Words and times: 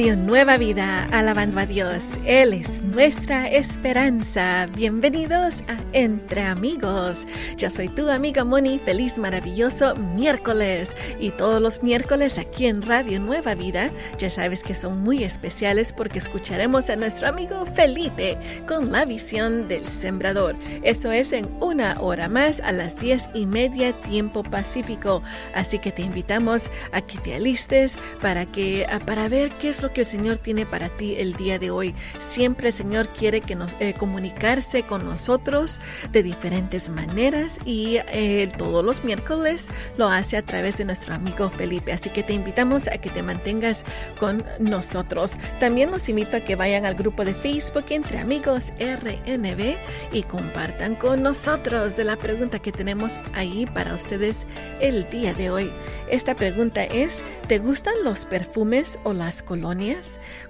Radio 0.00 0.16
Nueva 0.16 0.56
Vida, 0.56 1.04
alabando 1.12 1.60
a 1.60 1.66
Dios. 1.66 2.14
Él 2.24 2.54
es 2.54 2.80
nuestra 2.80 3.50
esperanza. 3.50 4.66
Bienvenidos 4.74 5.60
a 5.68 5.76
Entre 5.92 6.40
Amigos. 6.40 7.26
Yo 7.58 7.68
soy 7.68 7.90
tu 7.90 8.08
amiga 8.08 8.42
Moni. 8.42 8.78
Feliz, 8.78 9.18
maravilloso 9.18 9.94
miércoles. 9.96 10.96
Y 11.18 11.32
todos 11.32 11.60
los 11.60 11.82
miércoles 11.82 12.38
aquí 12.38 12.64
en 12.64 12.80
Radio 12.80 13.20
Nueva 13.20 13.54
Vida, 13.54 13.90
ya 14.16 14.30
sabes 14.30 14.62
que 14.62 14.74
son 14.74 15.02
muy 15.02 15.22
especiales 15.22 15.92
porque 15.92 16.18
escucharemos 16.18 16.88
a 16.88 16.96
nuestro 16.96 17.28
amigo 17.28 17.66
Felipe 17.74 18.38
con 18.66 18.90
la 18.90 19.04
visión 19.04 19.68
del 19.68 19.86
sembrador. 19.86 20.56
Eso 20.82 21.12
es 21.12 21.30
en 21.34 21.46
una 21.60 22.00
hora 22.00 22.30
más 22.30 22.60
a 22.60 22.72
las 22.72 22.96
diez 22.98 23.28
y 23.34 23.44
media 23.44 23.92
tiempo 24.00 24.44
pacífico. 24.44 25.22
Así 25.54 25.78
que 25.78 25.92
te 25.92 26.00
invitamos 26.00 26.70
a 26.92 27.02
que 27.02 27.18
te 27.18 27.34
alistes 27.34 27.98
para 28.22 28.46
que 28.46 28.86
para 29.04 29.28
ver 29.28 29.50
qué 29.60 29.68
es 29.68 29.82
lo 29.82 29.89
que 29.90 30.02
el 30.02 30.06
Señor 30.06 30.38
tiene 30.38 30.66
para 30.66 30.88
ti 30.88 31.16
el 31.18 31.34
día 31.34 31.58
de 31.58 31.70
hoy. 31.70 31.94
Siempre 32.18 32.68
el 32.68 32.72
Señor 32.72 33.08
quiere 33.08 33.40
que 33.40 33.54
nos 33.54 33.76
eh, 33.80 33.94
comunicarse 33.98 34.82
con 34.84 35.04
nosotros 35.04 35.80
de 36.12 36.22
diferentes 36.22 36.90
maneras 36.90 37.58
y 37.64 37.98
eh, 38.12 38.50
todos 38.56 38.84
los 38.84 39.04
miércoles 39.04 39.68
lo 39.96 40.08
hace 40.08 40.36
a 40.36 40.42
través 40.42 40.78
de 40.78 40.84
nuestro 40.84 41.14
amigo 41.14 41.50
Felipe. 41.50 41.92
Así 41.92 42.10
que 42.10 42.22
te 42.22 42.32
invitamos 42.32 42.88
a 42.88 42.98
que 42.98 43.10
te 43.10 43.22
mantengas 43.22 43.84
con 44.18 44.44
nosotros. 44.58 45.32
También 45.58 45.90
los 45.90 46.08
invito 46.08 46.36
a 46.36 46.40
que 46.40 46.56
vayan 46.56 46.86
al 46.86 46.94
grupo 46.94 47.24
de 47.24 47.34
Facebook 47.34 47.86
entre 47.90 48.18
amigos 48.18 48.72
RNB 48.78 49.76
y 50.12 50.22
compartan 50.24 50.94
con 50.94 51.22
nosotros 51.22 51.96
de 51.96 52.04
la 52.04 52.16
pregunta 52.16 52.58
que 52.58 52.72
tenemos 52.72 53.18
ahí 53.34 53.66
para 53.66 53.94
ustedes 53.94 54.46
el 54.80 55.08
día 55.10 55.34
de 55.34 55.50
hoy. 55.50 55.72
Esta 56.08 56.34
pregunta 56.34 56.84
es, 56.84 57.24
¿te 57.48 57.58
gustan 57.58 57.94
los 58.04 58.24
perfumes 58.24 58.98
o 59.04 59.12
las 59.12 59.42
colonias? 59.42 59.79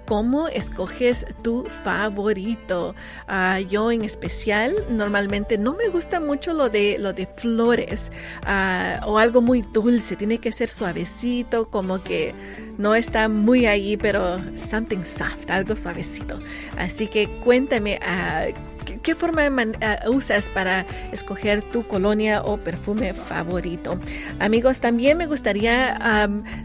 ¿Cómo 0.05 0.47
escoges 0.47 1.25
tu 1.41 1.65
favorito? 1.83 2.95
Ah, 3.27 3.59
yo 3.59 3.91
en 3.91 4.03
especial 4.03 4.75
normalmente 4.89 5.57
no 5.57 5.73
me 5.73 5.87
gusta 5.87 6.19
mucho 6.19 6.53
lo 6.53 6.69
de, 6.69 6.97
lo 6.97 7.13
de 7.13 7.27
flores 7.37 8.11
ah, 8.43 8.99
o 9.05 9.17
algo 9.17 9.41
muy 9.41 9.61
dulce. 9.61 10.15
Tiene 10.15 10.39
que 10.39 10.51
ser 10.51 10.67
suavecito, 10.67 11.69
como 11.69 12.03
que 12.03 12.33
no 12.77 12.93
está 12.95 13.29
muy 13.29 13.65
ahí, 13.65 13.95
pero 13.95 14.39
something 14.57 15.03
soft, 15.03 15.49
algo 15.49 15.75
suavecito. 15.75 16.39
Así 16.77 17.07
que 17.07 17.29
cuéntame. 17.43 17.99
Uh, 18.01 18.70
¿Qué, 19.03 19.15
forma 19.15 19.47
uh, 19.47 20.11
usas 20.11 20.49
para 20.49 20.85
escoger 21.11 21.61
tu 21.61 21.87
colonia 21.87 22.41
o 22.43 22.57
perfume 22.57 23.13
favorito? 23.13 23.97
Amigos, 24.39 24.79
también 24.79 25.17
me 25.17 25.27
gustaría 25.27 25.97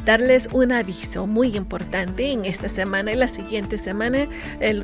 darles 0.04 0.48
un 0.52 0.72
aviso 0.72 1.26
muy 1.26 1.56
importante 1.56 2.30
en 2.30 2.44
esta 2.44 2.68
semana 2.68 3.12
y 3.12 3.16
la 3.16 3.28
siguiente 3.28 3.78
semana. 3.78 4.28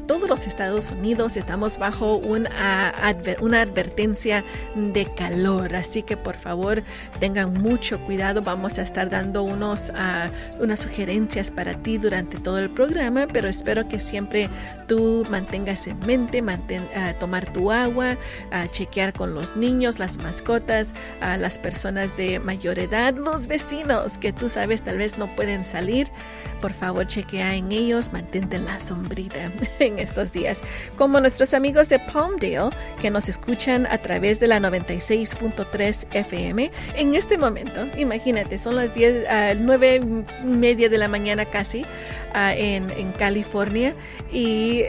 Todos 0.06 0.28
los 0.28 0.46
Estados 0.46 0.90
Unidos 0.90 1.36
estamos 1.36 1.78
bajo 1.78 2.16
una, 2.16 2.90
advertencia 2.90 4.44
de 4.74 5.06
calor, 5.16 5.74
así 5.76 6.02
que 6.02 6.16
por 6.16 6.36
favor 6.36 6.82
tengan 7.20 7.52
mucho 7.54 8.00
cuidado. 8.00 8.42
Vamos 8.42 8.78
a 8.78 8.82
estar 8.82 9.10
dando 9.10 9.42
unos, 9.42 9.90
uh, 9.90 10.62
unas 10.62 10.80
sugerencias 10.80 11.50
para 11.50 11.74
ti 11.74 11.98
durante 11.98 12.38
todo 12.38 12.58
el 12.58 12.70
programa, 12.70 13.26
pero 13.32 13.48
espero 13.48 13.88
que 13.88 13.98
siempre 13.98 14.48
tú 14.88 15.26
mantengas 15.30 15.86
en 15.86 15.98
mente, 16.00 16.42
mantén, 16.42 16.82
uh, 16.82 17.18
tu 17.46 17.72
agua, 17.72 18.18
a 18.50 18.68
chequear 18.68 19.12
con 19.12 19.34
los 19.34 19.56
niños, 19.56 19.98
las 19.98 20.18
mascotas, 20.18 20.94
a 21.20 21.36
las 21.36 21.58
personas 21.58 22.16
de 22.16 22.38
mayor 22.38 22.78
edad, 22.78 23.14
los 23.14 23.46
vecinos 23.46 24.18
que 24.18 24.32
tú 24.32 24.48
sabes 24.48 24.82
tal 24.82 24.98
vez 24.98 25.18
no 25.18 25.34
pueden 25.34 25.64
salir. 25.64 26.08
Por 26.60 26.72
favor, 26.72 27.06
chequea 27.06 27.56
en 27.56 27.72
ellos, 27.72 28.12
mantente 28.12 28.56
en 28.56 28.66
la 28.66 28.78
sombrita 28.78 29.50
en 29.80 29.98
estos 29.98 30.32
días. 30.32 30.60
Como 30.96 31.20
nuestros 31.20 31.54
amigos 31.54 31.88
de 31.88 31.98
Palmdale, 31.98 32.70
que 33.00 33.10
nos 33.10 33.28
escuchan 33.28 33.86
a 33.86 33.98
través 33.98 34.38
de 34.38 34.46
la 34.46 34.60
96.3 34.60 36.06
FM. 36.12 36.70
En 36.94 37.14
este 37.14 37.36
momento, 37.36 37.88
imagínate, 37.96 38.58
son 38.58 38.76
las 38.76 38.94
10, 38.94 39.24
uh, 39.24 39.58
9 39.58 40.24
media 40.44 40.88
de 40.88 40.98
la 40.98 41.08
mañana 41.08 41.44
casi 41.44 41.84
en, 42.34 42.90
en 42.90 43.12
California 43.12 43.94
y 44.32 44.84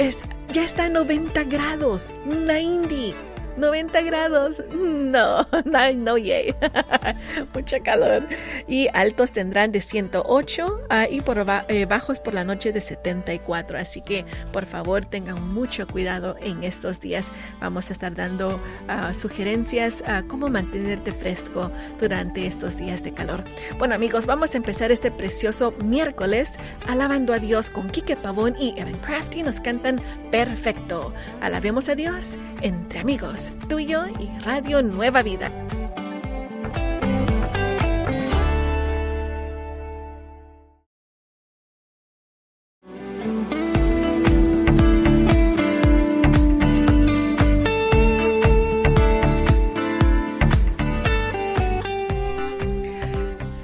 es, 0.00 0.26
ya 0.52 0.64
está 0.64 0.84
a 0.84 0.88
90 0.88 1.44
grados. 1.44 2.14
Una 2.24 2.58
indie. 2.58 3.14
90 3.56 4.02
grados. 4.02 4.62
No, 4.72 5.46
no, 5.64 5.92
no, 5.94 6.18
yay. 6.18 6.54
Mucha 7.54 7.80
calor. 7.80 8.26
Y 8.66 8.88
altos 8.92 9.32
tendrán 9.32 9.72
de 9.72 9.80
108 9.80 10.86
ah, 10.90 11.06
y 11.08 11.20
por 11.20 11.44
eh, 11.68 11.86
bajos 11.86 12.20
por 12.20 12.34
la 12.34 12.44
noche 12.44 12.72
de 12.72 12.80
74. 12.80 13.78
Así 13.78 14.00
que 14.00 14.24
por 14.52 14.66
favor 14.66 15.04
tengan 15.04 15.52
mucho 15.52 15.86
cuidado 15.86 16.36
en 16.40 16.62
estos 16.62 17.00
días. 17.00 17.32
Vamos 17.60 17.90
a 17.90 17.92
estar 17.92 18.14
dando 18.14 18.60
ah, 18.88 19.12
sugerencias 19.14 20.02
a 20.06 20.22
cómo 20.22 20.48
mantenerte 20.48 21.12
fresco 21.12 21.70
durante 21.98 22.46
estos 22.46 22.76
días 22.76 23.02
de 23.02 23.12
calor. 23.12 23.44
Bueno 23.78 23.94
amigos, 23.94 24.26
vamos 24.26 24.54
a 24.54 24.58
empezar 24.58 24.92
este 24.92 25.10
precioso 25.10 25.72
miércoles 25.84 26.58
alabando 26.86 27.32
a 27.32 27.38
Dios 27.38 27.70
con 27.70 27.88
Kike 27.88 28.16
Pavón 28.16 28.54
y 28.58 28.74
Evan 28.78 28.98
Crafty. 28.98 29.42
Nos 29.42 29.60
cantan 29.60 30.00
perfecto. 30.30 31.12
Alabemos 31.40 31.88
a 31.88 31.94
Dios 31.94 32.36
entre 32.62 33.00
amigos 33.00 33.39
tuyo 33.68 34.06
y 34.18 34.28
Radio 34.44 34.82
Nueva 34.82 35.22
Vida. 35.22 35.50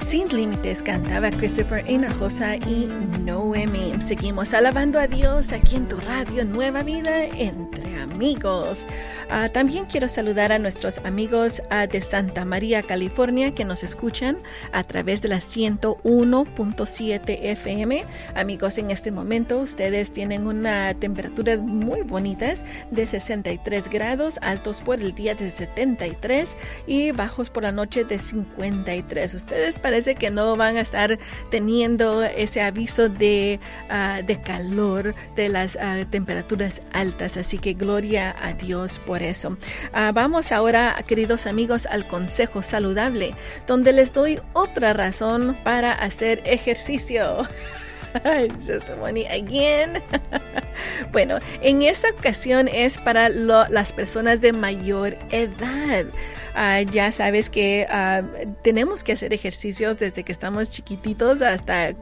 Sin 0.06 0.28
límites 0.28 0.82
cantaba 0.82 1.30
Christopher 1.30 1.84
Hinojosa 1.88 2.56
y 2.56 2.88
Noemi. 3.24 3.94
Seguimos 4.00 4.54
alabando 4.54 4.98
a 4.98 5.06
Dios 5.06 5.52
aquí 5.52 5.76
en 5.76 5.88
tu 5.88 5.96
radio 5.96 6.44
Nueva 6.44 6.82
Vida 6.82 7.26
entre 7.26 7.85
amigos. 8.12 8.86
Uh, 9.28 9.48
también 9.50 9.86
quiero 9.86 10.08
saludar 10.08 10.52
a 10.52 10.58
nuestros 10.58 10.98
amigos 10.98 11.60
uh, 11.70 11.90
de 11.90 12.00
Santa 12.00 12.44
María, 12.44 12.82
California, 12.82 13.54
que 13.54 13.64
nos 13.64 13.82
escuchan 13.82 14.38
a 14.72 14.84
través 14.84 15.20
de 15.20 15.28
la 15.28 15.38
101.7 15.38 17.38
FM. 17.42 18.04
Amigos, 18.34 18.78
en 18.78 18.90
este 18.90 19.10
momento 19.10 19.58
ustedes 19.58 20.12
tienen 20.12 20.46
unas 20.46 20.98
temperaturas 21.00 21.62
muy 21.62 22.02
bonitas 22.02 22.64
de 22.90 23.06
63 23.06 23.90
grados, 23.90 24.38
altos 24.42 24.80
por 24.80 25.00
el 25.00 25.14
día 25.14 25.34
de 25.34 25.50
73 25.50 26.56
y 26.86 27.10
bajos 27.10 27.50
por 27.50 27.64
la 27.64 27.72
noche 27.72 28.04
de 28.04 28.18
53. 28.18 29.34
Ustedes 29.34 29.78
parece 29.80 30.14
que 30.14 30.30
no 30.30 30.56
van 30.56 30.76
a 30.76 30.80
estar 30.80 31.18
teniendo 31.50 32.22
ese 32.22 32.62
aviso 32.62 33.08
de, 33.08 33.58
uh, 33.90 34.24
de 34.24 34.40
calor 34.40 35.14
de 35.34 35.48
las 35.48 35.76
temperaturas 36.10 36.80
altas, 36.92 37.36
así 37.36 37.58
que 37.58 37.74
gloria 37.74 37.95
a 38.38 38.52
Dios 38.52 38.98
por 38.98 39.22
eso. 39.22 39.56
Ah, 39.92 40.12
vamos 40.12 40.52
ahora, 40.52 40.96
queridos 41.06 41.46
amigos, 41.46 41.86
al 41.86 42.06
consejo 42.06 42.62
saludable, 42.62 43.34
donde 43.66 43.92
les 43.92 44.12
doy 44.12 44.40
otra 44.52 44.92
razón 44.92 45.56
para 45.64 45.92
hacer 45.92 46.42
ejercicio. 46.44 47.48
again. 49.30 50.02
bueno, 51.12 51.38
en 51.60 51.82
esta 51.82 52.10
ocasión 52.10 52.68
es 52.68 52.98
para 52.98 53.28
las 53.28 53.92
personas 53.92 54.40
de 54.40 54.52
mayor 54.52 55.16
edad. 55.30 56.06
Ah, 56.54 56.80
ya 56.82 57.12
sabes 57.12 57.50
que 57.50 57.86
ah, 57.90 58.22
tenemos 58.62 59.04
que 59.04 59.12
hacer 59.12 59.34
ejercicios 59.34 59.98
desde 59.98 60.22
que 60.22 60.32
estamos 60.32 60.70
chiquititos 60.70 61.42
hasta 61.42 61.94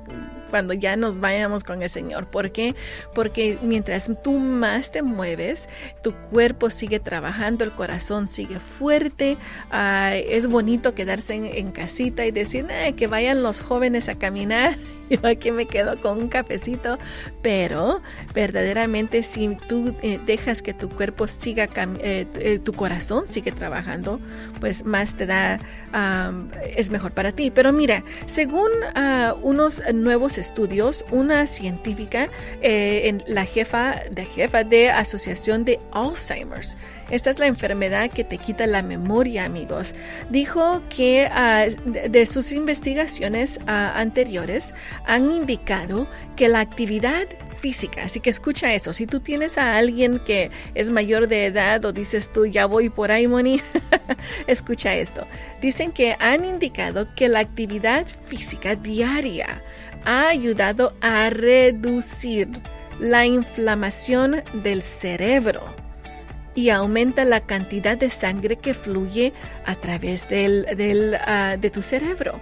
cuando 0.50 0.74
ya 0.74 0.96
nos 0.96 1.20
vayamos 1.20 1.64
con 1.64 1.82
el 1.82 1.90
Señor. 1.90 2.26
¿Por 2.26 2.52
qué? 2.52 2.74
Porque 3.14 3.58
mientras 3.62 4.10
tú 4.22 4.38
más 4.38 4.92
te 4.92 5.02
mueves, 5.02 5.68
tu 6.02 6.12
cuerpo 6.12 6.70
sigue 6.70 7.00
trabajando, 7.00 7.64
el 7.64 7.72
corazón 7.72 8.28
sigue 8.28 8.60
fuerte. 8.60 9.36
Es 9.72 10.46
bonito 10.46 10.94
quedarse 10.94 11.34
en, 11.34 11.72
casita 11.72 12.26
y 12.26 12.30
decir 12.30 12.66
que 12.96 13.06
vayan 13.06 13.42
los 13.42 13.60
jóvenes 13.60 14.08
a 14.08 14.16
caminar. 14.16 14.76
Yo 15.10 15.18
aquí 15.24 15.50
me 15.50 15.66
quedo 15.66 16.00
con 16.00 16.18
un 16.18 16.28
cafecito. 16.28 16.98
Pero 17.42 18.00
verdaderamente 18.34 19.22
si 19.22 19.56
tú 19.68 19.94
eh, 20.02 20.18
dejas 20.24 20.62
que 20.62 20.72
tu 20.72 20.88
cuerpo 20.88 21.28
siga, 21.28 21.68
eh, 22.00 22.26
eh, 22.36 22.58
tu 22.58 22.72
corazón 22.72 23.28
sigue 23.28 23.52
trabajando, 23.52 24.20
pues 24.60 24.84
más 24.84 25.14
te 25.14 25.26
da, 25.26 25.58
es 26.76 26.90
mejor 26.90 27.12
para 27.12 27.32
ti. 27.32 27.50
Pero 27.50 27.72
mira, 27.72 28.02
según 28.26 28.70
ah, 28.94 29.34
unos 29.42 29.82
nuevos 29.92 30.33
estudios, 30.38 31.04
una 31.10 31.46
científica, 31.46 32.28
eh, 32.62 33.02
en 33.04 33.22
la 33.26 33.44
jefa 33.44 34.02
de 34.10 34.24
jefa 34.24 34.64
de 34.64 34.90
Asociación 34.90 35.64
de 35.64 35.80
Alzheimer's, 35.92 36.76
esta 37.10 37.30
es 37.30 37.38
la 37.38 37.46
enfermedad 37.46 38.10
que 38.10 38.24
te 38.24 38.38
quita 38.38 38.66
la 38.66 38.82
memoria, 38.82 39.44
amigos. 39.44 39.94
Dijo 40.30 40.82
que 40.88 41.28
ah, 41.30 41.66
de 41.84 42.26
sus 42.26 42.52
investigaciones 42.52 43.60
ah, 43.66 43.92
anteriores 43.94 44.74
han 45.04 45.30
indicado 45.30 46.06
que 46.36 46.48
la 46.48 46.60
actividad 46.60 47.26
física. 47.54 48.04
Así 48.04 48.20
que 48.20 48.30
escucha 48.30 48.74
eso. 48.74 48.92
Si 48.92 49.06
tú 49.06 49.20
tienes 49.20 49.58
a 49.58 49.76
alguien 49.76 50.18
que 50.18 50.50
es 50.74 50.90
mayor 50.90 51.28
de 51.28 51.46
edad 51.46 51.84
o 51.84 51.92
dices 51.92 52.32
tú 52.32 52.46
ya 52.46 52.66
voy 52.66 52.88
por 52.88 53.10
ahí, 53.10 53.26
Moni, 53.26 53.60
escucha 54.46 54.94
esto. 54.94 55.26
Dicen 55.60 55.92
que 55.92 56.16
han 56.20 56.44
indicado 56.44 57.14
que 57.14 57.28
la 57.28 57.40
actividad 57.40 58.06
física 58.26 58.74
diaria 58.74 59.62
ha 60.04 60.28
ayudado 60.28 60.94
a 61.00 61.30
reducir 61.30 62.48
la 62.98 63.26
inflamación 63.26 64.42
del 64.62 64.82
cerebro 64.82 65.74
y 66.54 66.70
aumenta 66.70 67.24
la 67.24 67.40
cantidad 67.40 67.98
de 67.98 68.10
sangre 68.10 68.56
que 68.56 68.74
fluye 68.74 69.32
a 69.64 69.74
través 69.74 70.28
del, 70.28 71.18
ah, 71.20 71.56
de 71.58 71.70
tu 71.70 71.82
cerebro. 71.82 72.40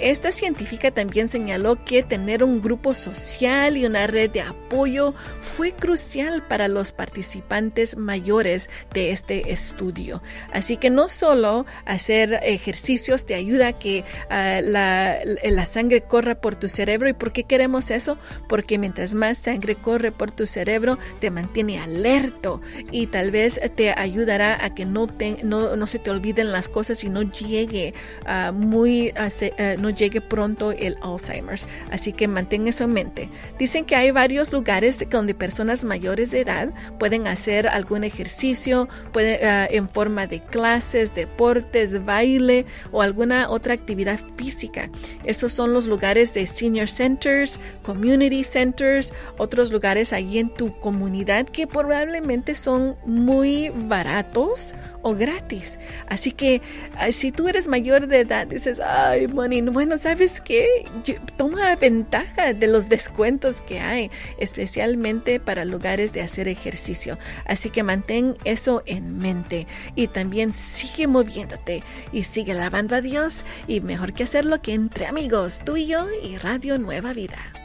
Esta 0.00 0.32
científica 0.32 0.90
también 0.90 1.28
señaló 1.28 1.76
que 1.76 2.02
tener 2.02 2.42
un 2.42 2.62
grupo 2.62 2.94
social 2.94 3.76
y 3.76 3.84
una 3.84 4.06
red 4.06 4.30
de 4.30 4.40
apoyo 4.40 5.12
fue 5.56 5.72
crucial 5.72 6.42
para 6.48 6.68
los 6.68 6.92
participantes 6.92 7.98
mayores 7.98 8.70
de 8.94 9.12
este 9.12 9.52
estudio. 9.52 10.22
Así 10.52 10.78
que 10.78 10.88
no 10.88 11.10
solo 11.10 11.66
hacer 11.84 12.40
ejercicios 12.42 13.26
te 13.26 13.34
ayuda 13.34 13.68
a 13.68 13.72
que 13.78 14.04
ah, 14.30 14.60
la, 14.62 15.66
sangre 15.66 16.00
corra 16.00 16.40
por 16.40 16.56
tu 16.56 16.70
cerebro. 16.70 17.10
¿Y 17.10 17.12
por 17.12 17.32
qué 17.32 17.44
queremos 17.44 17.90
eso? 17.90 18.16
Porque 18.48 18.78
mientras 18.78 19.12
más 19.12 19.36
sangre 19.36 19.76
corre 19.76 20.12
por 20.12 20.30
tu 20.30 20.46
cerebro, 20.46 20.98
te 21.20 21.30
mantiene 21.30 21.78
alerto 21.78 22.62
y 22.90 23.08
tal 23.08 23.30
vez 23.30 23.60
te 23.76 23.92
ayudará 23.92 24.64
a 24.64 24.74
que 24.74 24.86
no, 24.86 25.06
te, 25.06 25.44
no, 25.44 25.76
no 25.76 25.86
se 25.86 25.98
te 25.98 26.10
olviden 26.10 26.52
las 26.52 26.70
cosas 26.70 27.04
y 27.04 27.10
no 27.10 27.20
llegue 27.20 27.92
uh, 28.24 28.50
muy, 28.52 29.10
uh, 29.10 29.80
no 29.80 29.89
llegue 29.90 30.20
pronto 30.20 30.72
el 30.72 30.96
Alzheimer's. 31.02 31.66
Así 31.90 32.12
que 32.12 32.28
mantén 32.28 32.68
eso 32.68 32.84
en 32.84 32.92
mente. 32.92 33.28
Dicen 33.58 33.84
que 33.84 33.96
hay 33.96 34.10
varios 34.10 34.52
lugares 34.52 34.98
donde 35.10 35.34
personas 35.34 35.84
mayores 35.84 36.30
de 36.30 36.40
edad 36.40 36.72
pueden 36.98 37.26
hacer 37.26 37.68
algún 37.68 38.04
ejercicio 38.04 38.88
puede, 39.12 39.36
uh, 39.36 39.74
en 39.74 39.88
forma 39.88 40.26
de 40.26 40.40
clases, 40.40 41.14
deportes, 41.14 42.04
baile 42.04 42.66
o 42.92 43.02
alguna 43.02 43.50
otra 43.50 43.74
actividad 43.74 44.20
física. 44.36 44.90
Esos 45.24 45.52
son 45.52 45.72
los 45.72 45.86
lugares 45.86 46.34
de 46.34 46.46
senior 46.46 46.88
centers, 46.88 47.60
community 47.82 48.44
centers, 48.44 49.12
otros 49.38 49.72
lugares 49.72 50.12
allí 50.12 50.38
en 50.38 50.50
tu 50.50 50.78
comunidad 50.78 51.46
que 51.46 51.66
probablemente 51.66 52.54
son 52.54 52.96
muy 53.04 53.70
baratos 53.70 54.74
o 55.02 55.14
gratis. 55.14 55.78
Así 56.08 56.32
que 56.32 56.60
si 57.12 57.32
tú 57.32 57.48
eres 57.48 57.68
mayor 57.68 58.06
de 58.06 58.20
edad, 58.20 58.46
dices, 58.46 58.80
ay, 58.80 59.26
money, 59.26 59.62
bueno, 59.80 59.96
¿sabes 59.96 60.42
qué? 60.42 60.84
toma 61.38 61.74
ventaja 61.74 62.52
de 62.52 62.66
los 62.66 62.90
descuentos 62.90 63.62
que 63.62 63.80
hay, 63.80 64.10
especialmente 64.36 65.40
para 65.40 65.64
lugares 65.64 66.12
de 66.12 66.20
hacer 66.20 66.48
ejercicio. 66.48 67.18
Así 67.46 67.70
que 67.70 67.82
mantén 67.82 68.36
eso 68.44 68.82
en 68.84 69.16
mente 69.16 69.66
y 69.94 70.08
también 70.08 70.52
sigue 70.52 71.06
moviéndote 71.06 71.82
y 72.12 72.24
sigue 72.24 72.52
alabando 72.52 72.94
a 72.94 73.00
Dios 73.00 73.46
y 73.66 73.80
mejor 73.80 74.12
que 74.12 74.24
hacerlo 74.24 74.60
que 74.60 74.74
entre 74.74 75.06
amigos, 75.06 75.62
tú 75.64 75.78
y 75.78 75.86
yo 75.86 76.08
y 76.22 76.36
Radio 76.36 76.76
Nueva 76.76 77.14
Vida. 77.14 77.59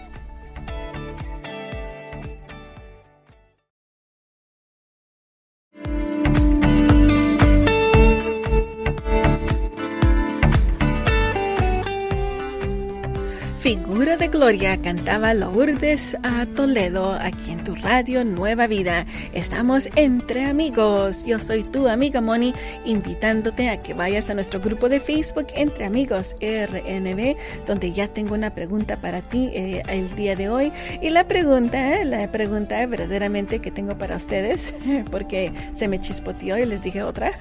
Figo. 13.65 13.94
Figura 13.95 14.17
de 14.17 14.27
Gloria 14.27 14.75
cantaba 14.75 15.33
Lourdes 15.33 16.17
a 16.21 16.45
Toledo 16.45 17.13
aquí 17.13 17.51
en 17.51 17.63
tu 17.63 17.75
radio 17.75 18.25
Nueva 18.25 18.67
Vida. 18.67 19.05
Estamos 19.31 19.87
entre 19.95 20.43
amigos. 20.43 21.25
Yo 21.25 21.39
soy 21.39 21.63
tu 21.63 21.87
amiga 21.87 22.19
Moni, 22.19 22.53
invitándote 22.83 23.69
a 23.69 23.81
que 23.81 23.93
vayas 23.93 24.29
a 24.29 24.33
nuestro 24.33 24.59
grupo 24.59 24.89
de 24.89 24.99
Facebook 24.99 25.47
Entre 25.55 25.85
Amigos 25.85 26.35
RNB, 26.41 27.37
donde 27.65 27.93
ya 27.93 28.09
tengo 28.09 28.35
una 28.35 28.53
pregunta 28.53 28.97
para 28.97 29.21
ti 29.21 29.49
eh, 29.53 29.81
el 29.87 30.13
día 30.17 30.35
de 30.35 30.49
hoy. 30.49 30.73
Y 31.01 31.09
la 31.11 31.25
pregunta, 31.25 32.03
la 32.03 32.29
pregunta 32.29 32.85
verdaderamente 32.87 33.59
que 33.59 33.71
tengo 33.71 33.97
para 33.97 34.17
ustedes, 34.17 34.73
porque 35.09 35.53
se 35.73 35.87
me 35.87 36.01
chispoteó 36.01 36.57
y 36.57 36.65
les 36.65 36.83
dije 36.83 37.01
otra. 37.01 37.31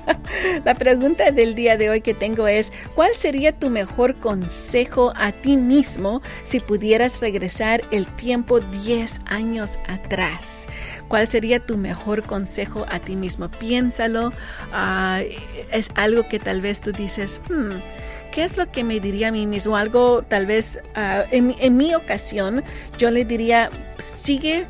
la 0.64 0.74
pregunta 0.74 1.30
del 1.30 1.54
día 1.54 1.76
de 1.76 1.90
hoy 1.90 2.00
que 2.00 2.14
tengo 2.14 2.48
es, 2.48 2.72
¿cuál 2.94 3.10
sería 3.14 3.52
tu 3.52 3.68
mejor 3.68 4.14
consejo 4.14 5.12
a 5.14 5.32
ti 5.32 5.58
mismo 5.58 5.89
si 6.44 6.60
pudieras 6.60 7.20
regresar 7.20 7.82
el 7.90 8.06
tiempo 8.06 8.60
10 8.60 9.20
años 9.26 9.78
atrás? 9.88 10.66
¿Cuál 11.08 11.26
sería 11.28 11.60
tu 11.60 11.76
mejor 11.76 12.22
consejo 12.22 12.86
a 12.88 13.00
ti 13.00 13.16
mismo? 13.16 13.50
Piénsalo. 13.50 14.32
Ah, 14.72 15.20
es 15.72 15.88
algo 15.94 16.28
que 16.28 16.38
tal 16.38 16.60
vez 16.60 16.80
tú 16.80 16.92
dices, 16.92 17.40
hmm, 17.48 17.78
¿qué 18.32 18.44
es 18.44 18.56
lo 18.56 18.70
que 18.70 18.84
me 18.84 19.00
diría 19.00 19.28
a 19.28 19.32
mí 19.32 19.46
mismo? 19.46 19.76
Algo 19.76 20.22
tal 20.22 20.46
vez, 20.46 20.80
ah, 20.94 21.24
en, 21.30 21.54
en 21.58 21.76
mi 21.76 21.94
ocasión, 21.94 22.62
yo 22.98 23.10
le 23.10 23.24
diría, 23.24 23.70
sigue 23.98 24.66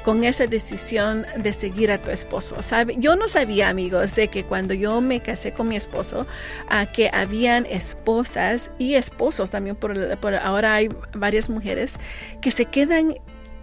con 0.00 0.24
esa 0.24 0.46
decisión 0.46 1.26
de 1.36 1.52
seguir 1.52 1.90
a 1.90 2.00
tu 2.00 2.10
esposo. 2.10 2.56
Yo 2.98 3.16
no 3.16 3.28
sabía, 3.28 3.68
amigos, 3.68 4.14
de 4.14 4.28
que 4.28 4.44
cuando 4.44 4.74
yo 4.74 5.00
me 5.00 5.20
casé 5.20 5.52
con 5.52 5.68
mi 5.68 5.76
esposo, 5.76 6.26
uh, 6.70 6.92
que 6.92 7.10
habían 7.12 7.66
esposas 7.66 8.70
y 8.78 8.94
esposos 8.94 9.50
también, 9.50 9.76
por, 9.76 9.96
ahora 10.34 10.74
hay 10.74 10.88
varias 11.14 11.48
mujeres 11.48 11.96
que 12.40 12.50
se 12.50 12.66
quedan 12.66 13.16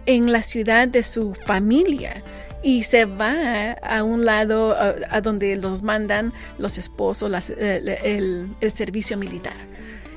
en 0.06 0.32
la 0.32 0.42
ciudad 0.42 0.88
de 0.88 1.02
su 1.02 1.34
familia 1.34 2.22
y 2.62 2.82
se 2.84 3.04
va 3.04 3.72
a 3.82 4.02
un 4.02 4.24
lado 4.24 4.74
a, 5.10 5.20
donde 5.20 5.56
los 5.56 5.82
mandan 5.82 6.32
los 6.58 6.78
esposos, 6.78 7.50
el, 7.50 7.88
el, 8.60 8.72
servicio 8.72 9.18
militar. 9.18 9.73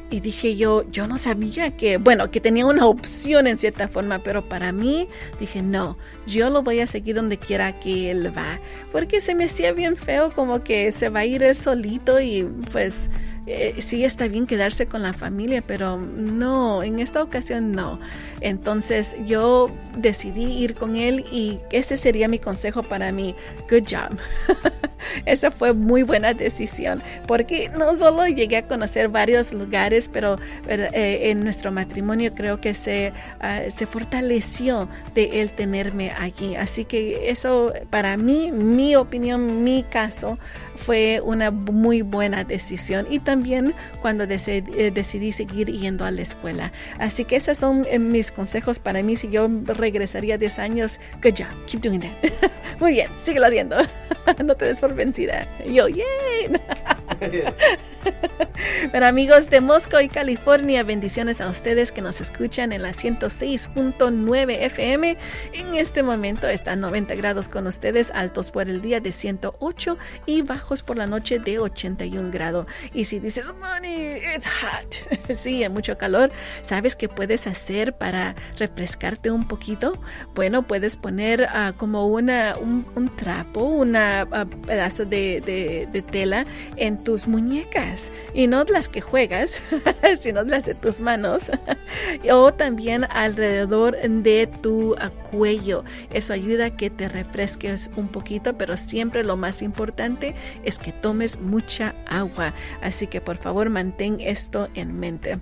Y 0.10 0.22
dije 0.22 0.56
yo, 0.56 0.90
yo 0.90 1.06
no 1.08 1.18
sabía 1.18 1.76
que, 1.76 1.98
bueno, 1.98 2.32
que 2.32 2.40
tenía 2.40 2.66
una 2.66 2.86
opción 2.86 3.46
en 3.46 3.58
cierta 3.58 3.88
forma, 3.88 4.20
pero 4.20 4.48
para 4.48 4.72
mí 4.72 5.08
dije, 5.40 5.62
no, 5.62 5.98
yo 6.26 6.50
lo 6.50 6.64
voy 6.64 6.80
a 6.80 6.88
seguir 6.88 7.16
donde 7.16 7.38
quiera 7.38 7.78
que 7.80 8.12
él 8.12 8.36
va, 8.36 8.60
porque 8.92 9.20
se 9.20 9.36
me 9.36 9.46
hacía 9.46 9.74
bien 9.74 9.98
feo 9.98 10.32
como 10.32 10.64
que 10.64 10.92
se 10.94 11.10
va 11.10 11.20
a 11.20 11.26
ir 11.26 11.44
él 11.44 11.56
solito 11.56 12.22
y 12.22 12.44
pues 12.72 13.10
eh, 13.48 13.76
sí 13.80 14.04
está 14.04 14.28
bien 14.28 14.46
quedarse 14.46 14.88
con 14.88 15.02
la 15.02 15.14
familia, 15.14 15.64
pero 15.66 15.98
no, 15.98 16.84
en 16.84 17.00
esta 17.00 17.24
ocasión 17.24 17.72
no. 17.72 17.98
Entonces 18.42 19.16
yo 19.26 19.72
decidí 19.96 20.44
ir 20.44 20.76
con 20.76 20.98
él 20.98 21.26
y 21.32 21.60
ese 21.72 21.96
sería 21.96 22.28
mi 22.28 22.40
consejo 22.40 22.84
para 22.84 23.14
mí. 23.14 23.36
Good 23.70 23.84
job. 23.90 24.18
Esa 25.26 25.52
fue 25.52 25.74
muy 25.74 26.04
buena 26.04 26.34
decisión 26.34 27.02
porque 27.28 27.70
no 27.78 27.96
solo 27.96 28.28
llegué 28.28 28.58
a 28.58 28.68
conocer 28.68 29.10
varios 29.10 29.54
lugares, 29.54 30.10
pero 30.12 30.38
eh, 30.68 31.32
en 31.32 31.44
nuestro 31.44 31.72
matrimonio 31.72 32.34
creo 32.34 32.60
que 32.60 32.74
se, 32.74 33.14
ah, 33.40 33.62
se 33.74 33.86
fortaleció 33.86 34.88
de 35.14 35.42
él 35.42 35.52
tenerme 35.52 36.12
allí. 36.12 36.56
Así 36.56 36.86
que 36.86 37.30
eso 37.30 37.74
para 37.90 38.18
mí, 38.18 38.52
mi 38.52 38.96
opinión, 38.96 39.64
mi 39.64 39.84
caso, 39.84 40.38
fue 40.78 41.22
una 41.24 41.52
muy 41.52 42.02
buena 42.02 42.44
decisión 42.44 43.08
y 43.10 43.20
también 43.20 43.74
cuando 44.02 44.24
eh, 44.24 44.92
decidí, 44.94 45.32
seguir 45.32 45.72
yendo 45.72 46.06
a 46.06 46.12
la 46.12 46.22
escuela. 46.22 46.72
Así 47.00 47.26
que 47.26 47.36
esos 47.36 47.58
son 47.58 47.86
eh, 47.90 48.00
mis 48.00 48.32
consejos 48.32 48.80
para 48.80 49.04
mí 49.04 49.16
si 49.16 49.30
yo 49.30 49.50
regresaría 49.66 50.38
10 50.38 50.60
años. 50.60 51.00
Good 51.22 51.34
job, 51.38 51.66
keep 51.66 51.82
doing 51.82 52.00
that. 52.00 52.52
muy 52.80 52.94
bien, 52.94 53.10
síguelo 53.18 53.48
haciendo. 53.48 53.78
no 54.44 54.56
te 54.56 54.66
des 54.66 54.80
vencida. 54.98 55.48
Yo, 55.66 55.88
yay. 55.88 56.50
Pero 58.92 59.06
amigos 59.06 59.50
de 59.50 59.62
Moscow 59.62 60.00
y 60.00 60.08
California, 60.08 60.84
bendiciones 60.84 61.42
a 61.42 61.50
ustedes 61.50 61.92
que 61.92 62.02
nos 62.02 62.22
escuchan 62.22 62.72
en 62.72 62.84
la 62.84 62.94
106.9 62.94 64.58
FM. 64.62 65.18
En 65.54 65.76
este 65.76 66.04
momento 66.04 66.48
están 66.48 66.80
90 66.82 67.16
grados 67.16 67.50
con 67.50 67.68
ustedes, 67.68 68.12
altos 68.14 68.52
por 68.52 68.70
el 68.70 68.82
día 68.82 69.00
de 69.00 69.12
108 69.12 69.98
y 70.26 70.42
bajos 70.42 70.84
por 70.84 70.98
la 70.98 71.08
noche 71.08 71.40
de 71.40 71.60
81 71.60 72.32
grados. 72.32 72.68
Y 72.94 73.06
si 73.06 73.20
dices, 73.20 73.54
money, 73.60 74.18
it's 74.36 74.48
hot, 74.48 75.36
sí, 75.36 75.64
hay 75.64 75.70
mucho 75.70 75.98
calor, 75.98 76.32
¿sabes 76.62 76.96
qué 76.96 77.10
puedes 77.10 77.48
hacer 77.48 77.94
para 77.94 78.36
refrescarte 78.58 79.32
un 79.32 79.48
poquito? 79.48 79.94
Bueno, 80.36 80.64
puedes 80.64 80.98
poner 80.98 81.44
uh, 81.44 81.76
como 81.76 82.08
una, 82.08 82.56
un, 82.58 83.12
trapo, 83.16 83.62
un 83.62 83.96
uh, 83.96 84.50
pedazo 84.66 85.06
de, 85.06 85.42
de, 85.42 85.88
de 85.92 86.02
tela 86.02 86.46
en 86.76 86.98
tus 87.08 87.26
muñecas 87.26 88.12
y 88.34 88.48
no 88.48 88.66
las 88.66 88.90
que 88.90 89.00
juegas, 89.00 89.62
sino 90.20 90.44
las 90.44 90.66
de 90.66 90.76
tus 90.76 91.00
manos 91.00 91.50
o 92.30 92.54
también 92.54 93.06
alrededor 93.06 93.98
de 93.98 94.46
tu 94.62 94.94
cuello. 95.32 95.86
Eso 96.12 96.34
ayuda 96.34 96.66
a 96.66 96.76
que 96.76 96.90
te 96.90 97.08
refresques 97.08 97.92
un 97.96 98.10
poquito, 98.10 98.58
pero 98.58 98.76
siempre 98.76 99.24
lo 99.24 99.38
más 99.38 99.62
importante 99.62 100.36
es 100.66 100.80
que 100.80 100.92
tomes 100.92 101.40
mucha 101.40 101.96
agua. 102.08 102.54
Así 102.82 103.08
que 103.08 103.22
por 103.22 103.38
favor 103.38 103.70
mantén 103.70 104.18
esto 104.20 104.68
en 104.74 105.00
mente 105.00 105.38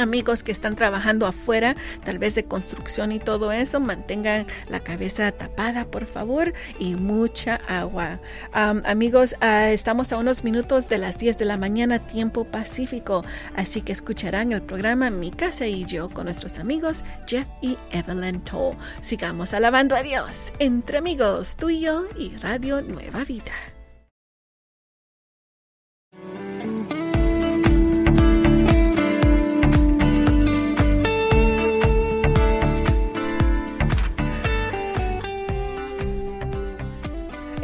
amigos 0.00 0.42
que 0.42 0.52
están 0.52 0.76
trabajando 0.76 1.26
afuera, 1.26 1.76
tal 2.04 2.18
vez 2.18 2.34
de 2.34 2.44
construcción 2.44 3.12
y 3.12 3.18
todo 3.18 3.52
eso, 3.52 3.80
mantengan 3.80 4.46
la 4.68 4.80
cabeza 4.80 5.30
tapada, 5.32 5.86
por 5.86 6.06
favor, 6.06 6.52
y 6.78 6.94
mucha 6.94 7.56
agua. 7.68 8.20
amigos, 8.52 9.34
ah, 9.40 9.70
estamos 9.70 10.12
a 10.12 10.18
unos 10.18 10.44
minutos 10.44 10.88
de 10.88 10.98
las 10.98 11.18
10 11.18 11.38
de 11.38 11.44
la 11.44 11.56
mañana, 11.56 12.06
tiempo 12.06 12.44
pacífico, 12.44 13.24
así 13.56 13.82
que 13.82 13.92
escucharán 13.92 14.52
el 14.52 14.62
programa 14.62 15.10
Mi 15.10 15.30
casa 15.30 15.66
y 15.66 15.84
yo 15.84 16.08
con 16.08 16.24
nuestros 16.24 16.58
amigos 16.58 17.04
Jeff 17.26 17.46
y 17.62 17.76
Evelyn 17.90 18.40
Toll. 18.40 18.76
Sigamos 19.02 19.54
alabando 19.54 19.94
a 19.96 20.02
Dios 20.02 20.52
entre 20.58 20.98
amigos, 20.98 21.56
tú 21.56 21.70
y 21.70 21.80
yo 21.80 22.04
y 22.18 22.36
Radio 22.36 22.82
Nueva 22.82 23.24
Vida. 23.24 23.77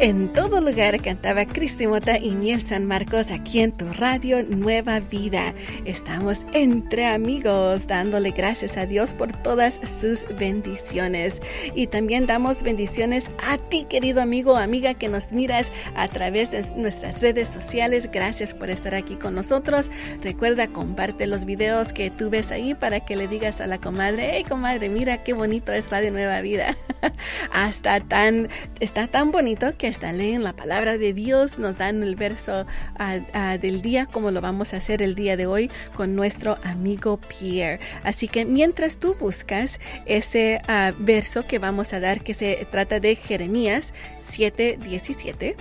En 0.05 0.31
todo 0.33 0.44
lugar 0.61 1.01
cantaba 1.01 1.45
Cristi 1.45 1.85
Mota 1.85 2.17
y 2.17 2.31
Miel 2.31 2.61
San 2.61 2.85
Marcos 2.85 3.29
aquí 3.29 3.59
en 3.59 3.71
tu 3.71 3.85
radio 3.93 4.41
Nueva 4.43 4.99
Vida. 4.99 5.53
Estamos 5.83 6.45
entre 6.53 7.05
amigos 7.05 7.87
dándole 7.87 8.31
gracias 8.31 8.77
a 8.77 8.85
Dios 8.85 9.13
por 9.13 9.31
todas 9.43 9.79
sus 9.99 10.25
bendiciones. 10.37 11.41
Y 11.73 11.87
también 11.87 12.25
damos 12.25 12.63
bendiciones 12.63 13.29
a 13.43 13.57
ti, 13.57 13.85
querido 13.89 14.21
amigo 14.21 14.53
o 14.53 14.57
amiga 14.57 14.93
que 14.93 15.09
nos 15.09 15.33
miras 15.33 15.71
a 15.95 16.07
través 16.07 16.51
de 16.51 16.63
nuestras 16.77 17.21
redes 17.21 17.49
sociales. 17.49 18.09
Gracias 18.11 18.53
por 18.53 18.69
estar 18.69 18.95
aquí 18.95 19.15
con 19.15 19.35
nosotros. 19.35 19.91
Recuerda, 20.21 20.67
comparte 20.67 21.27
los 21.27 21.45
videos 21.45 21.91
que 21.91 22.09
tú 22.11 22.29
ves 22.29 22.51
ahí 22.51 22.75
para 22.75 23.01
que 23.01 23.15
le 23.15 23.27
digas 23.27 23.59
a 23.59 23.67
la 23.67 23.79
comadre, 23.79 24.31
hey 24.33 24.45
comadre, 24.47 24.89
mira 24.89 25.23
qué 25.23 25.33
bonito 25.33 25.73
es 25.73 25.89
Radio 25.89 26.11
Nueva 26.11 26.39
Vida. 26.41 26.77
Hasta 27.51 27.99
tan, 27.99 28.47
está 28.79 29.07
tan 29.07 29.31
bonito 29.31 29.75
que 29.77 29.87
hasta 29.87 30.13
leen 30.13 30.44
la 30.45 30.53
palabra 30.53 30.97
de 30.97 31.11
Dios, 31.11 31.59
nos 31.59 31.77
dan 31.77 32.03
el 32.03 32.15
verso 32.15 32.65
ah, 32.97 33.19
ah, 33.33 33.57
del 33.57 33.81
día, 33.81 34.05
como 34.05 34.31
lo 34.31 34.39
vamos 34.39 34.73
a 34.73 34.77
hacer 34.77 35.01
el 35.01 35.15
día 35.15 35.35
de 35.35 35.47
hoy 35.47 35.69
con 35.95 36.15
nuestro 36.15 36.57
amigo 36.63 37.17
Pierre. 37.17 37.79
Así 38.03 38.27
que 38.27 38.45
mientras 38.45 38.97
tú 38.97 39.15
buscas 39.19 39.79
ese 40.05 40.61
ah, 40.67 40.93
verso 40.97 41.45
que 41.45 41.59
vamos 41.59 41.91
a 41.93 41.99
dar, 41.99 42.21
que 42.21 42.33
se 42.33 42.67
trata 42.71 42.99
de 42.99 43.15
Jeremías 43.15 43.93
7:17, 44.21 45.55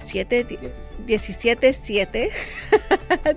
7, 0.00 0.46
17, 1.06 1.72
7. 1.72 2.30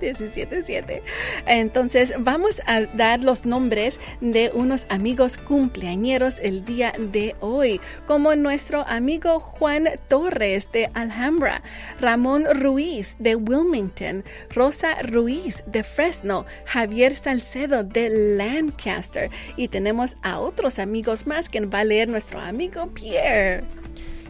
17, 0.00 0.62
7. 0.62 1.02
Entonces 1.46 2.14
vamos 2.18 2.62
a 2.66 2.82
dar 2.82 3.20
los 3.20 3.44
nombres 3.44 4.00
de 4.20 4.50
unos 4.54 4.86
amigos 4.88 5.36
cumpleañeros 5.36 6.36
el 6.40 6.64
día 6.64 6.92
de 6.98 7.34
hoy, 7.40 7.80
como 8.06 8.34
nuestro 8.34 8.86
amigo 8.86 9.40
Juan 9.40 9.88
Torres 10.08 10.70
de 10.72 10.90
Alhambra, 10.94 11.62
Ramón 12.00 12.46
Ruiz 12.54 13.16
de 13.18 13.36
Wilmington, 13.36 14.24
Rosa 14.50 15.02
Ruiz 15.02 15.64
de 15.66 15.82
Fresno, 15.82 16.46
Javier 16.66 17.16
Salcedo 17.16 17.84
de 17.84 18.36
Lancaster 18.36 19.30
y 19.56 19.68
tenemos 19.68 20.16
a 20.22 20.38
otros 20.38 20.78
amigos 20.78 21.26
más 21.26 21.48
que 21.48 21.64
va 21.66 21.80
a 21.80 21.84
leer 21.84 22.08
nuestro 22.08 22.40
amigo 22.40 22.88
Pierre. 22.88 23.64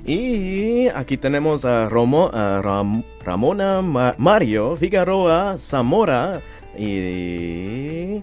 Y 0.06 0.88
aquí 0.88 1.16
tenemos 1.16 1.64
a, 1.64 1.88
Romo, 1.88 2.30
a 2.32 2.60
Ramona 3.24 3.80
Mario 4.18 4.76
Figueroa 4.76 5.56
Zamora 5.58 6.42
y 6.76 8.22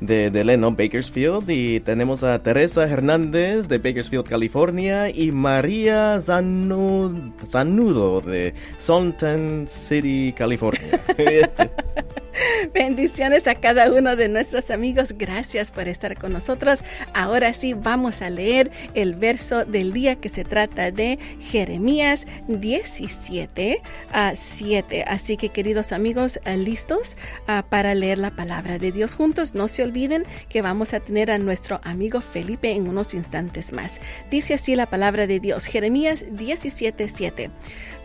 de, 0.00 0.30
de 0.30 0.44
Leno, 0.44 0.70
Bakersfield. 0.70 1.50
Y 1.50 1.80
tenemos 1.80 2.24
a 2.24 2.42
Teresa 2.42 2.84
Hernández 2.84 3.68
de 3.68 3.76
Bakersfield, 3.78 4.26
California. 4.26 5.10
Y 5.10 5.30
María 5.30 6.18
Zanudo 6.20 8.22
de 8.22 8.54
Salton 8.78 9.66
City, 9.68 10.32
California. 10.34 11.02
Bendiciones 12.74 13.46
a 13.46 13.54
cada 13.54 13.90
uno 13.92 14.16
de 14.16 14.28
nuestros 14.28 14.70
amigos. 14.70 15.14
Gracias 15.16 15.70
por 15.70 15.88
estar 15.88 16.16
con 16.16 16.32
nosotros. 16.32 16.80
Ahora 17.14 17.52
sí, 17.52 17.74
vamos 17.74 18.22
a 18.22 18.30
leer 18.30 18.70
el 18.94 19.14
verso 19.14 19.64
del 19.64 19.92
día 19.92 20.16
que 20.16 20.28
se 20.28 20.44
trata 20.44 20.90
de 20.90 21.18
Jeremías 21.40 22.26
17 22.48 23.82
a 24.12 24.34
7. 24.34 25.04
Así 25.06 25.36
que, 25.36 25.50
queridos 25.50 25.92
amigos, 25.92 26.40
eh, 26.44 26.56
listos 26.56 27.16
ah, 27.46 27.64
para 27.68 27.94
leer 27.94 28.18
la 28.18 28.30
palabra 28.30 28.78
de 28.78 28.92
Dios 28.92 29.14
juntos. 29.14 29.54
No 29.54 29.68
se 29.68 29.82
olviden 29.82 30.24
que 30.48 30.62
vamos 30.62 30.94
a 30.94 31.00
tener 31.00 31.30
a 31.30 31.38
nuestro 31.38 31.80
amigo 31.84 32.20
Felipe 32.20 32.72
en 32.72 32.88
unos 32.88 33.14
instantes 33.14 33.72
más. 33.72 34.00
Dice 34.30 34.54
así 34.54 34.74
la 34.74 34.86
palabra 34.86 35.26
de 35.26 35.40
Dios, 35.40 35.66
Jeremías 35.66 36.24
17, 36.30 37.08
7. 37.08 37.50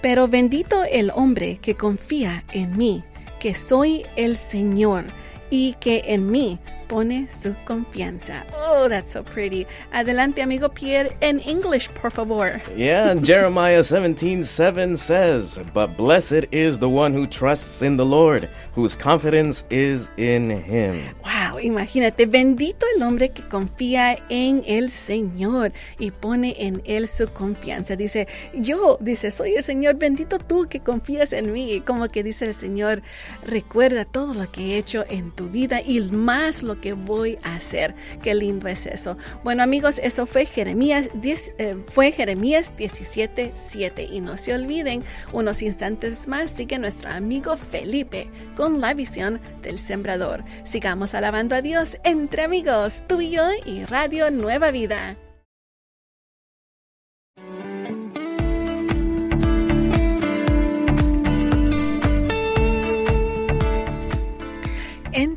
Pero 0.01 0.27
bendito 0.27 0.83
el 0.83 1.11
hombre 1.11 1.57
que 1.61 1.75
confía 1.75 2.43
en 2.51 2.77
mí 2.77 3.03
que 3.45 3.53
soy 3.53 4.03
el 4.15 4.37
Señor 4.37 5.05
y 5.51 5.73
que 5.73 6.01
en 6.07 6.31
mí 6.31 6.57
pone 6.87 7.27
su 7.29 7.55
confianza. 7.65 8.45
Oh, 8.55 8.87
that's 8.87 9.13
so 9.13 9.23
pretty. 9.23 9.65
Adelante, 9.91 10.41
amigo 10.41 10.69
Pierre, 10.69 11.15
en 11.21 11.39
English, 11.41 11.89
por 11.89 12.11
favor. 12.11 12.61
Yeah, 12.75 13.15
Jeremiah 13.15 13.83
17 13.83 14.43
7 14.43 14.97
says, 14.97 15.59
But 15.73 15.97
blessed 15.97 16.45
is 16.51 16.79
the 16.79 16.89
one 16.89 17.13
who 17.13 17.27
trusts 17.27 17.81
in 17.81 17.97
the 17.97 18.05
Lord, 18.05 18.49
whose 18.73 18.95
confidence 18.95 19.63
is 19.69 20.09
in 20.17 20.49
him. 20.49 21.15
Wow, 21.23 21.59
imagínate, 21.59 22.25
bendito 22.25 22.85
el 22.95 23.03
hombre 23.03 23.29
que 23.29 23.43
confía 23.43 24.17
en 24.29 24.63
el 24.65 24.91
Señor 24.91 25.71
y 25.99 26.11
pone 26.11 26.55
en 26.57 26.81
él 26.85 27.07
su 27.07 27.27
confianza. 27.27 27.95
Dice, 27.95 28.27
yo, 28.53 28.97
dice, 29.01 29.31
soy 29.31 29.55
el 29.55 29.63
Señor, 29.63 29.95
bendito 29.95 30.39
tú 30.39 30.67
que 30.69 30.79
confías 30.79 31.33
en 31.33 31.51
mí. 31.51 31.81
Como 31.85 32.07
que 32.09 32.23
dice 32.23 32.45
el 32.45 32.55
Señor, 32.55 33.01
recuerda 33.43 34.05
todo 34.05 34.33
lo 34.33 34.51
que 34.51 34.75
he 34.75 34.77
hecho 34.77 35.05
en 35.09 35.31
tu 35.31 35.49
vida 35.49 35.81
y 35.81 36.01
más 36.01 36.63
lo 36.63 36.74
que 36.75 36.93
voy 36.93 37.37
a 37.43 37.55
hacer. 37.55 37.93
Qué 38.21 38.35
lindo 38.35 38.67
es 38.67 38.85
eso. 38.85 39.17
Bueno 39.43 39.63
amigos, 39.63 39.99
eso 39.99 40.25
fue 40.25 40.45
Jeremías, 40.45 41.09
10, 41.13 41.51
eh, 41.57 41.77
fue 41.87 42.11
Jeremías 42.11 42.75
17, 42.77 43.51
7. 43.53 44.07
Y 44.11 44.21
no 44.21 44.37
se 44.37 44.53
olviden, 44.53 45.03
unos 45.33 45.61
instantes 45.61 46.27
más 46.27 46.51
sigue 46.51 46.79
nuestro 46.79 47.09
amigo 47.09 47.57
Felipe 47.57 48.29
con 48.55 48.81
la 48.81 48.93
visión 48.93 49.39
del 49.61 49.79
sembrador. 49.79 50.43
Sigamos 50.63 51.13
alabando 51.13 51.55
a 51.55 51.61
Dios 51.61 51.97
entre 52.03 52.43
amigos, 52.43 53.03
tú 53.07 53.21
y 53.21 53.31
yo 53.31 53.45
y 53.65 53.85
Radio 53.85 54.31
Nueva 54.31 54.71
Vida. 54.71 55.17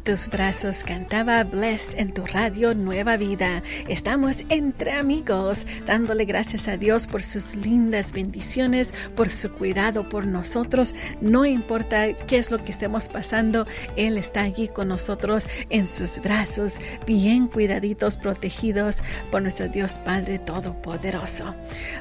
Tus 0.08 0.26
brazos 0.30 0.84
cantaba 0.84 1.44
Blessed 1.44 1.98
en 1.98 2.14
tu 2.14 2.24
radio 2.24 2.72
Nueva 2.72 3.18
Vida. 3.18 3.62
Estamos 3.88 4.42
entre 4.48 4.92
amigos, 4.92 5.66
dándole 5.84 6.24
gracias 6.24 6.66
a 6.66 6.78
Dios 6.78 7.06
por 7.06 7.22
sus 7.22 7.54
lindas 7.54 8.12
bendiciones, 8.12 8.94
por 9.14 9.28
su 9.28 9.52
cuidado 9.52 10.08
por 10.08 10.26
nosotros. 10.26 10.94
No 11.20 11.44
importa 11.44 12.14
qué 12.14 12.38
es 12.38 12.50
lo 12.50 12.64
que 12.64 12.70
estemos 12.70 13.10
pasando, 13.10 13.66
Él 13.96 14.16
está 14.16 14.44
allí 14.44 14.68
con 14.68 14.88
nosotros 14.88 15.46
en 15.68 15.86
sus 15.86 16.20
brazos, 16.20 16.76
bien 17.06 17.46
cuidaditos, 17.46 18.16
protegidos 18.16 19.02
por 19.30 19.42
nuestro 19.42 19.68
Dios 19.68 19.98
Padre 20.06 20.38
Todopoderoso. 20.38 21.54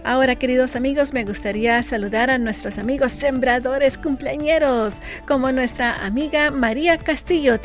Ahora, 0.06 0.38
queridos 0.38 0.78
amigos, 0.78 1.12
me 1.12 1.26
gustaría 1.26 1.84
saludar 1.84 2.30
a 2.30 2.38
nuestros 2.38 2.78
amigos 2.78 3.12
sembradores 3.12 3.98
cumpleañeros, 3.98 5.02
como 5.28 5.52
nuestra 5.52 6.06
amiga 6.06 6.52
María 6.52 6.98
Castillo 6.98 7.60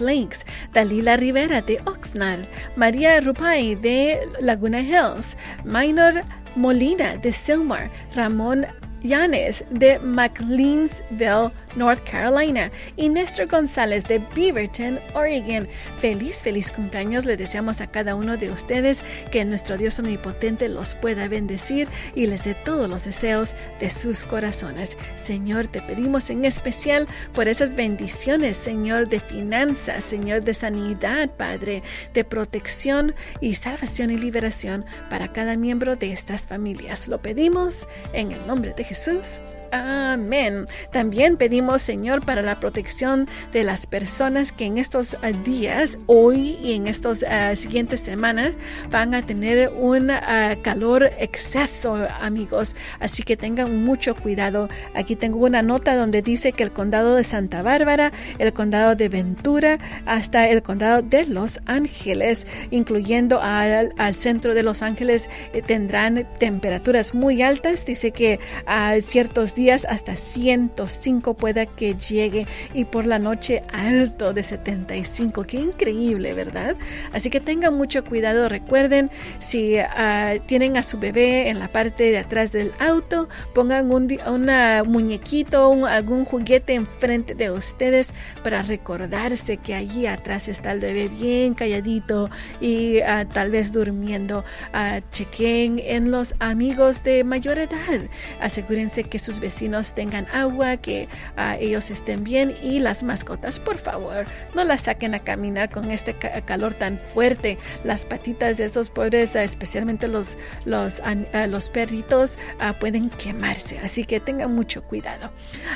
Lakes, 0.00 0.44
Dalila 0.72 1.16
Rivera 1.16 1.60
de 1.62 1.80
Oxnard, 1.86 2.46
María 2.76 3.20
Rupai 3.20 3.74
de 3.74 4.18
Laguna 4.40 4.80
Hills, 4.80 5.36
Minor 5.64 6.22
Molina 6.56 7.16
de 7.16 7.32
Silmar, 7.32 7.90
Ramón 8.14 8.66
Yanes 9.02 9.64
de 9.70 9.98
McLeansville, 10.00 11.50
North 11.76 12.02
Carolina 12.08 12.70
y 12.96 13.08
Néstor 13.08 13.46
González 13.46 14.04
de 14.04 14.18
Beaverton, 14.34 15.00
Oregon. 15.14 15.68
Feliz, 16.00 16.38
feliz 16.38 16.70
cumpleaños 16.70 17.24
le 17.24 17.36
deseamos 17.36 17.80
a 17.80 17.86
cada 17.86 18.14
uno 18.14 18.36
de 18.36 18.50
ustedes 18.50 19.02
que 19.30 19.44
nuestro 19.44 19.76
Dios 19.76 19.98
omnipotente 19.98 20.68
los 20.68 20.94
pueda 20.94 21.28
bendecir 21.28 21.88
y 22.14 22.26
les 22.26 22.44
dé 22.44 22.54
todos 22.54 22.88
los 22.88 23.04
deseos 23.04 23.54
de 23.80 23.90
sus 23.90 24.24
corazones. 24.24 24.96
Señor, 25.16 25.68
te 25.68 25.82
pedimos 25.82 26.30
en 26.30 26.44
especial 26.44 27.06
por 27.34 27.48
esas 27.48 27.74
bendiciones, 27.74 28.56
Señor, 28.56 29.08
de 29.08 29.20
finanzas, 29.20 30.04
Señor, 30.04 30.44
de 30.44 30.54
sanidad, 30.54 31.30
Padre, 31.36 31.82
de 32.14 32.24
protección 32.24 33.14
y 33.40 33.54
salvación 33.54 34.10
y 34.10 34.18
liberación 34.18 34.84
para 35.10 35.32
cada 35.32 35.56
miembro 35.56 35.96
de 35.96 36.12
estas 36.12 36.46
familias. 36.46 37.08
Lo 37.08 37.20
pedimos 37.20 37.88
en 38.12 38.32
el 38.32 38.46
nombre 38.46 38.74
de 38.74 38.84
Jesús. 38.84 39.40
Amén. 39.70 40.66
También 40.90 41.36
pedimos, 41.36 41.82
Señor, 41.82 42.24
para 42.24 42.42
la 42.42 42.60
protección 42.60 43.28
de 43.52 43.64
las 43.64 43.86
personas 43.86 44.52
que 44.52 44.64
en 44.64 44.78
estos 44.78 45.16
ah, 45.22 45.30
días, 45.30 45.98
hoy 46.06 46.58
y 46.62 46.72
en 46.72 46.86
estas 46.86 47.22
ah, 47.22 47.54
siguientes 47.54 48.00
semanas, 48.00 48.52
van 48.90 49.14
a 49.14 49.22
tener 49.22 49.70
un 49.70 50.10
ah, 50.10 50.56
calor 50.62 51.10
exceso, 51.18 51.96
amigos. 52.20 52.74
Así 53.00 53.22
que 53.22 53.36
tengan 53.36 53.84
mucho 53.84 54.14
cuidado. 54.14 54.68
Aquí 54.94 55.16
tengo 55.16 55.38
una 55.44 55.62
nota 55.62 55.96
donde 55.96 56.22
dice 56.22 56.52
que 56.52 56.62
el 56.62 56.72
condado 56.72 57.16
de 57.16 57.24
Santa 57.24 57.62
Bárbara, 57.62 58.12
el 58.38 58.52
condado 58.52 58.94
de 58.94 59.08
Ventura, 59.08 59.78
hasta 60.06 60.48
el 60.48 60.62
condado 60.62 61.02
de 61.02 61.26
Los 61.26 61.60
Ángeles, 61.66 62.46
incluyendo 62.70 63.40
al, 63.42 63.92
centro 64.14 64.54
de 64.54 64.62
Los 64.62 64.82
Ángeles, 64.82 65.28
eh, 65.52 65.62
tendrán 65.62 66.26
temperaturas 66.38 67.14
muy 67.14 67.42
altas. 67.42 67.84
Dice 67.84 68.12
que 68.12 68.40
a 68.66 68.96
ciertos 69.00 69.54
días 69.58 69.84
hasta 69.90 70.14
105 70.14 71.34
pueda 71.34 71.66
que 71.66 71.94
llegue 71.96 72.46
y 72.72 72.84
por 72.84 73.06
la 73.06 73.18
noche 73.18 73.64
alto 73.72 74.32
de 74.32 74.44
75. 74.44 75.42
Qué 75.42 75.56
increíble, 75.56 76.32
¿verdad? 76.32 76.76
Así 77.12 77.28
que 77.28 77.40
tengan 77.40 77.74
mucho 77.74 78.04
cuidado. 78.04 78.48
Recuerden, 78.48 79.10
si 79.40 79.76
ah, 79.78 80.34
tienen 80.46 80.76
a 80.76 80.84
su 80.84 80.98
bebé 81.00 81.48
en 81.48 81.58
la 81.58 81.66
parte 81.72 82.04
de 82.04 82.18
atrás 82.18 82.52
del 82.52 82.72
auto, 82.78 83.28
pongan 83.52 83.90
un 83.90 84.08
una 84.28 84.84
muñequito, 84.84 85.86
algún 85.86 86.24
juguete 86.24 86.74
enfrente 86.74 87.34
de 87.34 87.50
ustedes 87.50 88.08
para 88.44 88.62
recordarse 88.62 89.56
que 89.56 89.74
allí 89.74 90.06
atrás 90.06 90.46
está 90.46 90.70
el 90.70 90.80
bebé 90.80 91.08
bien 91.08 91.54
calladito 91.54 92.30
y 92.60 93.00
ah, 93.00 93.26
tal 93.26 93.50
vez 93.50 93.72
durmiendo. 93.72 94.44
Uh, 94.72 95.00
chequen 95.10 95.80
en 95.80 96.12
los 96.12 96.36
amigos 96.38 97.02
de 97.02 97.24
mayor 97.24 97.58
edad. 97.58 98.00
Asegúrense 98.40 99.02
que 99.02 99.18
sus 99.18 99.40
vecinos 99.40 99.47
tengan 99.94 100.26
agua, 100.32 100.76
que 100.76 101.08
ah, 101.36 101.56
ellos 101.58 101.90
estén 101.90 102.24
bien 102.24 102.54
y 102.62 102.80
las 102.80 103.02
mascotas, 103.02 103.58
por 103.58 103.78
favor, 103.78 104.26
no 104.54 104.64
las 104.64 104.82
saquen 104.82 105.14
a 105.14 105.20
caminar 105.20 105.70
con 105.70 105.90
este 105.90 106.14
calor 106.14 106.74
tan 106.74 106.98
fuerte. 106.98 107.58
Las 107.84 108.04
patitas 108.04 108.56
de 108.56 108.64
estos 108.64 108.90
pobres, 108.90 109.34
ah, 109.36 109.42
especialmente 109.42 110.08
los, 110.08 110.36
los, 110.64 111.00
ah, 111.00 111.46
los 111.46 111.68
perritos, 111.68 112.38
pueden 112.80 113.10
quemarse, 113.10 113.78
así 113.78 114.04
que 114.04 114.20
tengan 114.20 114.54
mucho 114.54 114.82
cuidado. 114.82 115.30